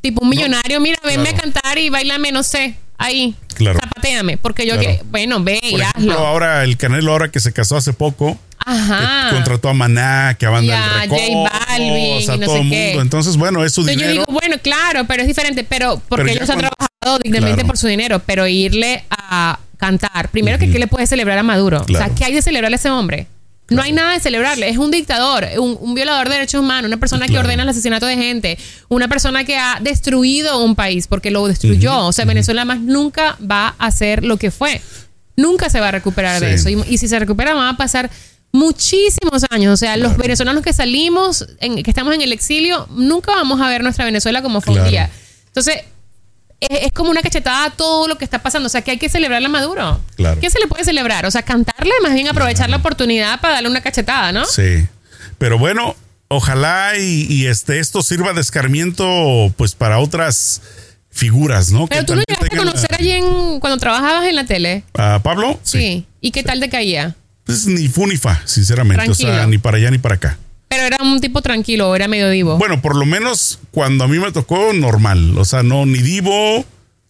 tipo 0.00 0.22
un 0.22 0.28
millonario, 0.30 0.80
mira, 0.80 0.98
venme 1.04 1.24
Claro. 1.30 1.38
a 1.38 1.40
cantar 1.40 1.78
y 1.78 1.88
bailame, 1.90 2.32
no 2.32 2.42
sé, 2.42 2.76
ahí. 2.98 3.34
Claro. 3.54 3.78
Zapateame. 3.80 4.38
Porque 4.38 4.66
yo 4.66 4.74
Claro. 4.78 4.88
que, 4.98 5.02
bueno, 5.10 5.42
ve 5.42 5.58
y 5.62 5.72
Por 5.72 5.80
ejemplo, 5.82 6.12
hazlo. 6.12 6.26
ahora 6.26 6.64
el 6.64 6.76
Canelo, 6.76 7.12
ahora 7.12 7.30
que 7.30 7.40
se 7.40 7.52
casó 7.52 7.76
hace 7.76 7.92
poco, 7.92 8.38
Ajá. 8.72 9.28
que 9.30 9.34
contrató 9.36 9.68
a 9.68 9.74
Maná, 9.74 10.36
que 10.38 10.46
a 10.46 10.50
Banda 10.50 10.66
Y 10.66 10.76
a 10.76 10.80
del 10.80 11.10
Recodo, 11.10 11.18
J 11.44 11.66
Balvin 11.68 12.16
o 12.16 12.20
sea, 12.20 12.34
y 12.34 12.38
no 12.38 12.46
todo 12.46 12.56
qué. 12.56 12.62
mundo. 12.62 13.00
Entonces, 13.02 13.36
bueno, 13.36 13.64
es 13.64 13.72
su 13.72 13.80
Entonces 13.80 14.00
yo 14.00 14.08
dinero. 14.08 14.26
digo, 14.26 14.38
bueno, 14.40 14.56
claro, 14.62 15.04
pero 15.06 15.22
es 15.22 15.28
diferente, 15.28 15.64
pero 15.64 16.00
porque 16.08 16.24
Pero 16.24 16.36
ellos 16.38 16.50
han 16.50 16.58
trabajado 16.58 17.18
dignamente 17.22 17.54
Claro. 17.56 17.66
por 17.66 17.78
su 17.78 17.86
dinero, 17.86 18.22
pero 18.24 18.46
irle 18.46 19.04
a 19.10 19.58
cantar. 19.76 20.28
Primero 20.30 20.58
que 20.58 20.70
qué 20.70 20.78
le 20.78 20.86
puede 20.86 21.06
celebrar 21.06 21.38
a 21.38 21.42
Maduro. 21.42 21.82
O 21.82 21.92
sea, 21.96 22.10
¿qué 22.10 22.24
hay 22.26 22.34
de 22.34 22.42
celebrarle 22.42 22.74
a 22.74 22.78
ese 22.78 22.90
hombre? 22.90 23.26
No 23.70 23.82
hay 23.82 23.92
nada 23.92 24.14
de 24.14 24.20
celebrarle. 24.20 24.68
Es 24.68 24.78
un 24.78 24.90
dictador, 24.90 25.46
un, 25.58 25.94
violador 25.94 26.28
de 26.28 26.34
derechos 26.34 26.60
humanos, 26.60 26.88
una 26.88 26.96
persona 26.98 27.28
que 27.28 27.38
ordena 27.38 27.62
el 27.62 27.68
asesinato 27.68 28.04
de 28.04 28.16
gente, 28.16 28.58
una 28.88 29.06
persona 29.06 29.44
que 29.44 29.56
ha 29.56 29.78
destruido 29.80 30.62
un 30.62 30.74
país 30.74 31.06
porque 31.06 31.30
lo 31.30 31.46
destruyó. 31.46 31.96
o 32.06 32.12
sea, 32.12 32.24
Venezuela 32.24 32.64
más 32.64 32.80
nunca 32.80 33.36
va 33.40 33.74
a 33.78 33.90
ser 33.92 34.24
lo 34.24 34.36
que 34.38 34.50
fue. 34.50 34.80
Nunca 35.36 35.70
se 35.70 35.78
va 35.80 35.88
a 35.88 35.92
recuperar 35.92 36.40
de 36.40 36.54
eso. 36.54 36.68
Y, 36.68 36.98
si 36.98 37.06
se 37.08 37.18
recupera, 37.18 37.54
van 37.54 37.68
a 37.68 37.76
pasar 37.76 38.10
muchísimos 38.52 39.44
años. 39.50 39.74
O 39.74 39.76
sea, 39.76 39.96
los 39.96 40.16
venezolanos 40.16 40.62
que 40.62 40.72
salimos, 40.72 41.46
en, 41.60 41.82
que 41.82 41.90
estamos 41.90 42.14
en 42.14 42.22
el 42.22 42.32
exilio, 42.32 42.86
nunca 42.90 43.32
vamos 43.32 43.60
a 43.60 43.68
ver 43.68 43.82
nuestra 43.82 44.04
Venezuela 44.04 44.42
como 44.42 44.60
fue 44.60 44.74
un 44.80 44.88
día. 44.88 45.10
Entonces, 45.46 45.82
es, 46.60 46.92
como 46.92 47.10
una 47.10 47.22
cachetada 47.22 47.66
a 47.66 47.70
todo 47.70 48.06
lo 48.08 48.18
que 48.18 48.24
está 48.24 48.40
pasando. 48.42 48.66
O 48.66 48.70
sea, 48.70 48.82
que 48.82 48.92
hay 48.92 48.98
que 48.98 49.08
celebrarle 49.08 49.46
a 49.46 49.50
Maduro. 49.50 50.00
Claro. 50.16 50.40
¿Qué 50.40 50.50
se 50.50 50.58
le 50.58 50.66
puede 50.66 50.84
celebrar? 50.84 51.26
O 51.26 51.30
sea, 51.30 51.42
cantarle, 51.42 51.92
más 52.02 52.14
bien 52.14 52.28
aprovechar 52.28 52.70
la 52.70 52.76
oportunidad 52.76 53.40
para 53.40 53.54
darle 53.54 53.70
una 53.70 53.80
cachetada, 53.80 54.32
¿no? 54.32 54.44
Sí. 54.44 54.86
Pero 55.38 55.58
bueno, 55.58 55.96
ojalá 56.28 56.98
y, 56.98 57.46
este, 57.46 57.80
esto 57.80 58.02
sirva 58.02 58.32
de 58.32 58.40
escarmiento, 58.40 59.52
pues, 59.56 59.74
para 59.74 59.98
otras 59.98 60.60
figuras, 61.10 61.70
¿no? 61.72 61.86
Pero 61.86 62.04
tú 62.04 62.14
lo 62.14 62.22
llegaste 62.26 62.54
a 62.54 62.58
conocer 62.58 62.94
allí 62.94 63.10
en, 63.10 63.58
cuando 63.58 63.78
trabajabas 63.78 64.26
en 64.26 64.36
la 64.36 64.44
tele. 64.44 64.84
¿A 64.94 65.20
Pablo? 65.22 65.58
Sí. 65.62 66.06
¿Y 66.20 66.30
qué 66.30 66.42
tal 66.42 66.60
te 66.60 66.68
caía? 66.68 67.16
Pues 67.44 67.66
ni 67.66 67.88
fu 67.88 68.06
ni 68.06 68.16
fa, 68.16 68.42
sinceramente. 68.44 69.10
O 69.10 69.14
sea, 69.14 69.46
ni 69.46 69.58
para 69.58 69.78
allá 69.78 69.90
ni 69.90 69.98
para 69.98 70.16
acá. 70.16 70.38
Pero 70.68 70.84
era 70.84 70.98
un 71.02 71.20
tipo 71.20 71.42
tranquilo, 71.42 71.94
era 71.96 72.06
medio 72.06 72.30
divo. 72.30 72.56
Bueno, 72.56 72.80
por 72.80 72.94
lo 72.94 73.04
menos 73.04 73.58
cuando 73.72 74.04
a 74.04 74.08
mí 74.08 74.18
me 74.18 74.30
tocó, 74.30 74.72
normal. 74.72 75.36
O 75.36 75.44
sea, 75.44 75.64
no 75.64 75.84
ni 75.84 75.98
divo 75.98 76.64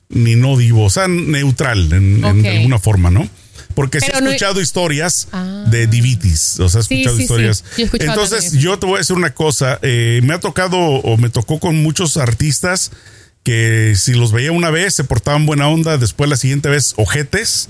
ni 0.09 0.35
no 0.35 0.57
divo. 0.57 0.85
O 0.85 0.91
sea, 0.91 1.09
neutral 1.09 1.93
en, 1.93 2.25
alguna 2.25 2.79
forma, 2.79 3.11
¿no? 3.11 3.29
Porque 3.75 4.01
sí 4.01 4.07
he 4.13 4.17
escuchado 4.17 4.61
historias 4.61 5.29
ah. 5.33 5.65
de 5.69 5.87
divitis. 5.87 6.59
O 6.59 6.69
sea, 6.69 6.81
he 6.81 6.83
escuchado 6.83 7.21
historias. 7.21 7.65
Entonces, 7.77 8.53
yo 8.55 8.79
te 8.79 8.87
voy 8.87 8.97
a 8.97 8.99
decir 8.99 9.17
una 9.17 9.35
cosa. 9.35 9.79
Eh, 9.83 10.21
me 10.25 10.33
ha 10.33 10.41
tocado 10.41 10.79
o 10.79 11.17
me 11.19 11.29
tocó 11.29 11.61
con 11.61 11.83
muchos 11.83 12.17
artistas 12.17 12.91
que 13.43 13.95
si 13.97 14.13
los 14.13 14.33
veía 14.33 14.53
una 14.53 14.71
vez 14.71 14.95
se 14.95 15.05
portaban 15.05 15.47
buena 15.47 15.67
onda, 15.69 15.97
después 15.97 16.29
la 16.29 16.37
siguiente 16.37 16.69
vez 16.69 16.93
ojetes. 16.97 17.69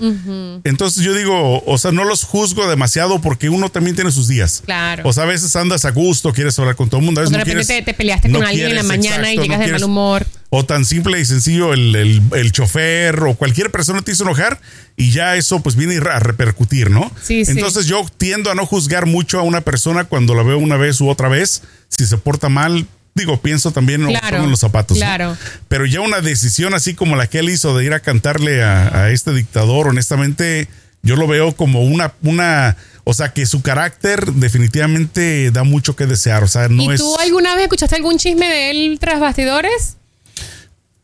Entonces 0.63 1.03
yo 1.03 1.13
digo, 1.13 1.63
o 1.65 1.77
sea, 1.77 1.91
no 1.91 2.03
los 2.03 2.23
juzgo 2.23 2.69
demasiado 2.69 3.21
porque 3.21 3.49
uno 3.49 3.69
también 3.69 3.95
tiene 3.95 4.11
sus 4.11 4.27
días. 4.27 4.63
Claro. 4.65 5.03
O 5.05 5.13
sea, 5.13 5.23
a 5.23 5.27
veces 5.27 5.55
andas 5.55 5.85
a 5.85 5.91
gusto, 5.91 6.33
quieres 6.33 6.59
hablar 6.59 6.75
con 6.75 6.89
todo 6.89 6.99
el 6.99 7.05
mundo. 7.05 7.21
A 7.21 7.23
veces 7.23 7.37
de 7.37 7.43
repente 7.43 7.81
te, 7.83 7.93
peleaste 7.93 8.29
con 8.29 8.43
alguien 8.43 8.69
en 8.69 8.75
la 8.75 8.83
mañana 8.83 9.33
y 9.33 9.37
llegas 9.37 9.59
de 9.59 9.71
mal 9.71 9.83
humor. 9.83 10.25
O 10.53 10.65
tan 10.65 10.83
simple 10.83 11.17
y 11.21 11.23
sencillo 11.23 11.71
el, 11.71 11.95
el, 11.95 12.51
chofer 12.51 13.23
o 13.23 13.35
cualquier 13.35 13.71
persona 13.71 14.01
te 14.01 14.11
hizo 14.11 14.25
enojar 14.25 14.59
y 14.97 15.11
ya 15.11 15.37
eso 15.37 15.61
pues 15.61 15.77
viene 15.77 15.95
a 15.95 16.19
repercutir, 16.19 16.89
¿no? 16.89 17.09
Sí, 17.23 17.43
Entonces 17.47 17.85
yo 17.85 18.05
tiendo 18.17 18.51
a 18.51 18.55
no 18.55 18.65
juzgar 18.65 19.05
mucho 19.05 19.39
a 19.39 19.43
una 19.43 19.61
persona 19.61 20.03
cuando 20.03 20.35
la 20.35 20.43
veo 20.43 20.57
una 20.57 20.75
vez 20.75 20.99
u 20.99 21.07
otra 21.07 21.29
vez. 21.29 21.61
Si 21.87 22.05
se 22.05 22.17
porta 22.17 22.49
mal, 22.49 22.85
Digo, 23.13 23.41
pienso 23.41 23.71
también 23.71 24.07
en 24.07 24.49
los 24.49 24.59
zapatos. 24.59 24.97
Claro. 24.97 25.37
Pero 25.67 25.85
ya 25.85 25.99
una 26.01 26.21
decisión 26.21 26.73
así 26.73 26.93
como 26.93 27.15
la 27.15 27.27
que 27.27 27.39
él 27.39 27.49
hizo 27.49 27.77
de 27.77 27.85
ir 27.85 27.93
a 27.93 27.99
cantarle 27.99 28.63
a, 28.63 29.09
este 29.11 29.33
dictador, 29.33 29.89
honestamente, 29.89 30.69
yo 31.03 31.17
lo 31.17 31.27
veo 31.27 31.53
como 31.53 31.83
una, 31.83 32.13
una, 32.21 32.77
o 33.03 33.13
sea, 33.13 33.33
que 33.33 33.45
su 33.45 33.61
carácter 33.61 34.31
definitivamente 34.33 35.51
da 35.51 35.63
mucho 35.63 35.95
que 35.95 36.05
desear. 36.05 36.43
O 36.43 36.47
sea, 36.47 36.69
no 36.69 36.93
¿Y 36.93 36.97
tú 36.97 37.15
alguna 37.17 37.53
vez 37.55 37.63
escuchaste 37.63 37.97
algún 37.97 38.17
chisme 38.17 38.47
de 38.47 38.71
él 38.71 38.97
tras 38.99 39.19
bastidores? 39.19 39.97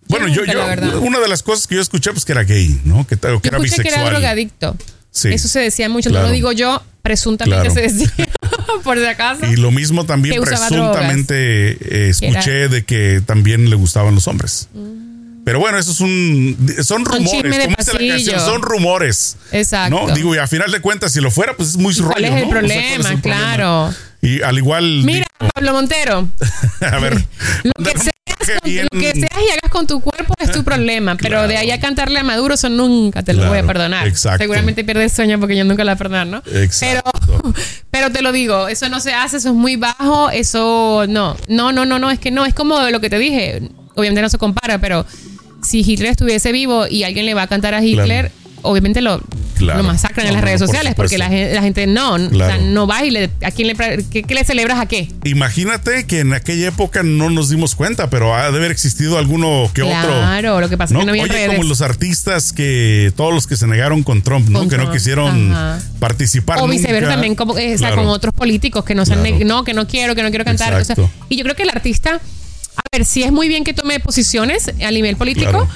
Bueno, 0.08 0.30
yo, 0.30 0.46
yo, 0.46 1.02
una 1.02 1.20
de 1.20 1.28
las 1.28 1.44
cosas 1.44 1.68
que 1.68 1.76
yo 1.76 1.82
escuché, 1.82 2.12
pues 2.12 2.24
que 2.24 2.32
era 2.32 2.44
gay, 2.44 2.80
¿no? 2.86 3.06
Que, 3.06 3.18
que 3.18 3.48
era 3.50 3.60
bisexual. 3.60 3.84
que 3.84 4.02
era 4.02 4.10
drogadicto. 4.10 4.78
Sí. 5.12 5.30
Eso 5.34 5.50
se 5.50 5.60
decía 5.60 5.90
mucho, 5.90 6.10
no 6.10 6.22
lo 6.22 6.32
digo 6.32 6.52
yo, 6.54 6.82
presuntamente 7.02 7.70
se 7.72 7.82
decía. 7.82 8.27
Por 8.88 8.98
si 8.98 9.06
acaso. 9.06 9.46
Y 9.46 9.58
lo 9.58 9.70
mismo 9.70 10.06
también 10.06 10.42
presuntamente 10.42 11.72
eh, 11.72 12.10
escuché 12.10 12.70
de 12.70 12.84
que 12.86 13.22
también 13.26 13.70
le 13.70 13.76
gustaban 13.76 14.16
los 14.16 14.28
hombres. 14.28 14.70
Mm. 14.74 15.44
Pero 15.48 15.60
bueno, 15.60 15.78
eso 15.78 15.92
es 15.92 16.02
un. 16.02 16.58
Son 16.84 17.06
rumores. 17.06 17.56
son 18.44 18.62
rumores. 18.62 19.38
Exacto. 19.54 20.08
¿no? 20.08 20.14
Digo, 20.14 20.36
y 20.36 20.40
a 20.40 20.48
final 20.48 20.70
de 20.72 20.82
cuentas, 20.82 21.14
si 21.14 21.22
lo 21.22 21.32
fuera, 21.32 21.56
pues 21.56 21.70
es 21.70 21.78
muy 21.78 21.94
rollo. 21.94 22.12
¿Cuál 22.12 22.26
es 22.26 22.34
el 22.34 22.50
problema? 22.50 23.22
claro. 23.22 23.94
Y 24.22 24.42
al 24.42 24.58
igual. 24.58 25.04
Mira, 25.06 25.26
Pablo 25.54 25.72
Montero. 25.72 26.28
a 26.82 27.00
ver. 27.00 27.26
lo 27.64 27.84
que 27.86 27.98
sea 27.98 28.12
lo 28.64 29.00
que 29.00 29.14
seas 29.14 29.32
y 29.36 29.52
hagas 29.52 29.72
con 29.72 29.88
tu 29.88 30.02
cuerpo 30.02 30.34
es 30.40 30.52
tu 30.52 30.64
problema, 30.64 31.16
pero 31.16 31.48
de 31.48 31.58
ahí 31.58 31.72
a 31.72 31.80
cantarle 31.80 32.20
a 32.20 32.24
Maduro, 32.24 32.54
eso 32.54 32.70
nunca 32.70 33.24
te 33.24 33.34
lo 33.34 33.48
voy 33.48 33.60
a 33.60 33.64
perdonar. 33.64 34.08
Exacto. 34.08 34.44
Seguramente 34.44 34.84
pierdes 34.84 35.14
sueño 35.14 35.40
porque 35.40 35.56
yo 35.56 35.64
nunca 35.64 35.84
la 35.84 35.94
voy 35.94 35.96
a 35.96 35.98
perdonar, 35.98 36.28
¿no? 36.28 36.44
Exacto. 36.54 37.12
Pero, 37.98 38.12
te 38.12 38.22
lo 38.22 38.32
digo, 38.32 38.68
eso 38.68 38.90
no 38.90 39.00
se 39.00 39.12
hace, 39.14 39.38
eso 39.38 39.50
es 39.50 39.56
muy 39.56 39.76
bajo, 39.76 40.30
eso 40.30 41.06
no, 41.10 41.36
no, 41.48 41.72
no, 41.72 41.84
no, 41.84 41.98
no, 41.98 42.12
es 42.12 42.20
que 42.20 42.30
no, 42.30 42.46
es 42.46 42.54
como 42.54 42.80
lo 42.92 43.02
que 43.02 43.10
te 43.10 43.18
dije, 43.18 43.62
obviamente 43.96 44.22
no 44.22 44.30
se 44.30 44.38
compara, 44.38 44.78
pero 44.80 45.04
si 45.64 45.80
Hitler 45.80 46.12
estuviese 46.12 46.52
vivo 46.52 46.86
y 46.88 47.04
alguien 47.04 47.26
le 47.26 47.34
va 47.34 47.42
a 47.42 47.48
cantar 47.48 47.74
a 47.74 47.84
Hitler, 47.84 48.32
obviamente 48.62 49.02
lo, 49.02 49.22
lo 49.60 49.84
masacran 49.84 50.28
en 50.28 50.34
las 50.34 50.44
redes 50.44 50.60
sociales 50.60 50.94
porque 50.96 51.18
la, 51.18 51.30
gente 51.30 51.88
no, 51.88 52.18
no 52.18 52.88
va 52.88 53.04
y 53.04 53.12
le, 53.12 53.30
¿a 53.44 53.52
quién 53.52 53.68
le, 53.68 53.76
qué, 54.06 54.26
le 54.28 54.44
celebras 54.44 54.80
a 54.80 54.86
qué? 54.86 55.12
Imagínate 55.24 56.06
que 56.06 56.20
en 56.20 56.34
aquella 56.34 56.68
época 56.68 57.04
no 57.04 57.30
nos 57.30 57.50
dimos 57.50 57.76
cuenta, 57.76 58.10
pero 58.10 58.36
ha 58.36 58.52
de 58.52 58.58
haber 58.58 58.72
existido 58.72 59.18
alguno 59.18 59.70
que 59.74 59.84
otro. 59.84 60.10
Claro, 60.10 60.62
lo 60.62 60.70
que 60.70 60.78
pasa 60.78 60.94
es 60.94 61.00
que 61.00 61.06
no 61.06 61.12
había 61.12 61.24
Oye, 61.24 61.48
como 61.48 61.64
los 61.64 61.82
artistas 61.82 62.54
que 62.54 63.12
todos 63.16 63.34
los 63.34 63.48
que 63.48 63.56
se 63.56 63.68
negaron 63.68 64.04
con 64.04 64.22
Trump, 64.22 64.50
¿no? 64.50 64.68
que 64.68 64.78
no 64.78 64.92
quisieron 64.92 65.56
participar. 66.00 66.60
O 66.62 66.68
viceversa 66.68 67.10
también, 67.10 67.36
como, 67.36 67.58
eh, 67.58 67.78
con 67.96 68.08
otros 68.08 68.34
políticos 68.34 68.84
que 68.84 68.96
no, 68.96 69.04
no, 69.06 69.64
que 69.64 69.74
no 69.74 69.88
quiero, 69.88 70.16
que 70.16 70.24
no 70.24 70.30
quiero 70.30 70.46
cantar. 70.46 70.84
y 71.30 71.38
yo 71.38 71.44
creo 71.44 71.56
que 71.56 71.64
el 71.64 71.70
artista, 71.70 72.16
a 72.76 72.82
ver, 72.92 73.06
sí 73.06 73.24
es 73.24 73.32
muy 73.32 73.48
bien 73.48 73.64
que 73.64 73.74
tome 73.74 74.00
posiciones 74.00 74.72
a 74.84 74.92
nivel 74.92 75.16
político. 75.18 75.68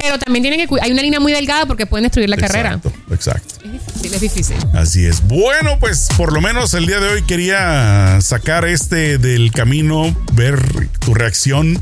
Pero 0.00 0.18
también 0.18 0.42
tienen 0.42 0.66
que 0.66 0.74
hay 0.80 0.92
una 0.92 1.02
línea 1.02 1.20
muy 1.20 1.32
delgada 1.32 1.66
porque 1.66 1.86
pueden 1.86 2.04
destruir 2.04 2.28
la 2.28 2.36
carrera. 2.36 2.80
Exacto. 3.10 3.54
Es 3.64 3.72
difícil, 3.72 4.14
es 4.14 4.20
difícil. 4.20 4.56
Así 4.72 5.04
es. 5.04 5.26
Bueno, 5.26 5.78
pues 5.78 6.08
por 6.16 6.32
lo 6.32 6.40
menos 6.40 6.72
el 6.74 6.86
día 6.86 7.00
de 7.00 7.08
hoy 7.08 7.22
quería 7.22 8.18
sacar 8.22 8.64
este 8.64 9.18
del 9.18 9.52
camino, 9.52 10.16
ver 10.32 10.60
tu 11.00 11.12
reacción. 11.12 11.78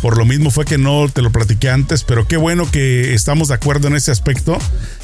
Por 0.00 0.16
lo 0.16 0.24
mismo 0.24 0.50
fue 0.50 0.64
que 0.64 0.78
no 0.78 1.08
te 1.12 1.22
lo 1.22 1.30
platiqué 1.30 1.68
antes, 1.68 2.04
pero 2.04 2.26
qué 2.26 2.36
bueno 2.36 2.70
que 2.70 3.14
estamos 3.14 3.48
de 3.48 3.54
acuerdo 3.54 3.88
en 3.88 3.96
ese 3.96 4.12
aspecto. 4.12 4.58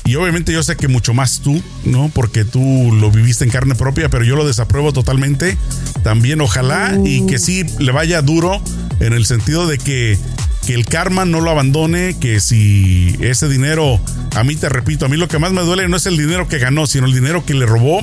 Y 0.04 0.14
obviamente 0.16 0.52
yo 0.52 0.62
sé 0.62 0.76
que 0.76 0.88
mucho 0.88 1.12
más 1.12 1.40
tú, 1.40 1.62
¿no? 1.85 2.11
Porque 2.14 2.44
tú 2.44 2.90
lo 2.92 3.11
viviste 3.11 3.44
en 3.44 3.50
carne 3.50 3.75
propia, 3.75 4.09
pero 4.09 4.25
yo 4.25 4.37
lo 4.37 4.47
desapruebo 4.47 4.92
totalmente. 4.92 5.59
También 6.02 6.40
ojalá 6.40 6.97
y 7.04 7.26
que 7.26 7.38
sí 7.38 7.64
le 7.78 7.92
vaya 7.92 8.23
duro 8.23 8.62
en 9.00 9.12
el 9.12 9.26
sentido 9.26 9.66
de 9.66 9.78
que 9.78 10.18
que 10.66 10.75
el 10.75 10.87
karma 10.87 11.25
no 11.25 11.40
lo 11.40 11.50
abandone, 11.50 12.16
que 12.18 12.40
si 12.40 13.16
ese 13.21 13.49
dinero, 13.49 14.00
a 14.35 14.44
mí 14.44 14.56
te 14.56 14.68
repito, 14.68 15.06
a 15.06 15.09
mí 15.09 15.16
lo 15.16 15.28
que 15.28 15.38
más 15.38 15.52
me 15.52 15.62
duele 15.62 15.88
no 15.88 15.97
es 15.97 16.06
el 16.06 16.16
dinero 16.16 16.49
que 16.49 16.59
ganó, 16.59 16.87
sino 16.87 17.06
el 17.06 17.12
dinero 17.12 17.44
que 17.44 17.54
le 17.54 17.66
robó 17.66 18.02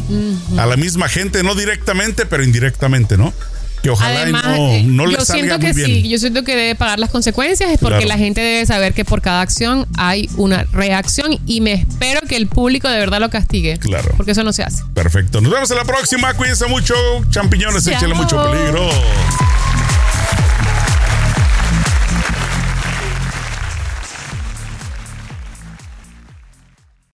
a 0.57 0.65
la 0.65 0.77
misma 0.77 1.09
gente, 1.09 1.43
no 1.43 1.55
directamente, 1.55 2.25
pero 2.25 2.43
indirectamente, 2.43 3.17
¿no? 3.17 3.33
Que 3.81 3.89
ojalá 3.89 4.27
no, 4.27 4.69
eh, 4.69 4.83
no 4.83 5.07
le 5.07 5.17
yo 5.17 5.25
siento 5.25 5.57
que 5.57 5.73
sí, 5.73 6.07
yo 6.07 6.19
siento 6.19 6.43
que 6.43 6.55
debe 6.55 6.75
pagar 6.75 6.99
las 6.99 7.09
consecuencias, 7.09 7.71
es 7.71 7.79
porque 7.79 8.05
la 8.05 8.17
gente 8.17 8.39
debe 8.39 8.63
saber 8.67 8.93
que 8.93 9.05
por 9.05 9.21
cada 9.21 9.41
acción 9.41 9.87
hay 9.97 10.29
una 10.37 10.65
reacción 10.71 11.39
y 11.47 11.61
me 11.61 11.73
espero 11.73 12.21
que 12.21 12.35
el 12.35 12.45
público 12.45 12.87
de 12.87 12.99
verdad 12.99 13.19
lo 13.19 13.31
castigue. 13.31 13.79
Claro. 13.79 14.13
Porque 14.17 14.33
eso 14.33 14.43
no 14.43 14.53
se 14.53 14.61
hace. 14.61 14.83
Perfecto. 14.93 15.41
Nos 15.41 15.51
vemos 15.51 15.71
en 15.71 15.77
la 15.77 15.85
próxima. 15.85 16.31
Cuídense 16.35 16.67
mucho. 16.67 16.93
Champiñones, 17.31 17.87
échale 17.87 18.13
mucho 18.13 18.41
peligro. 18.43 18.87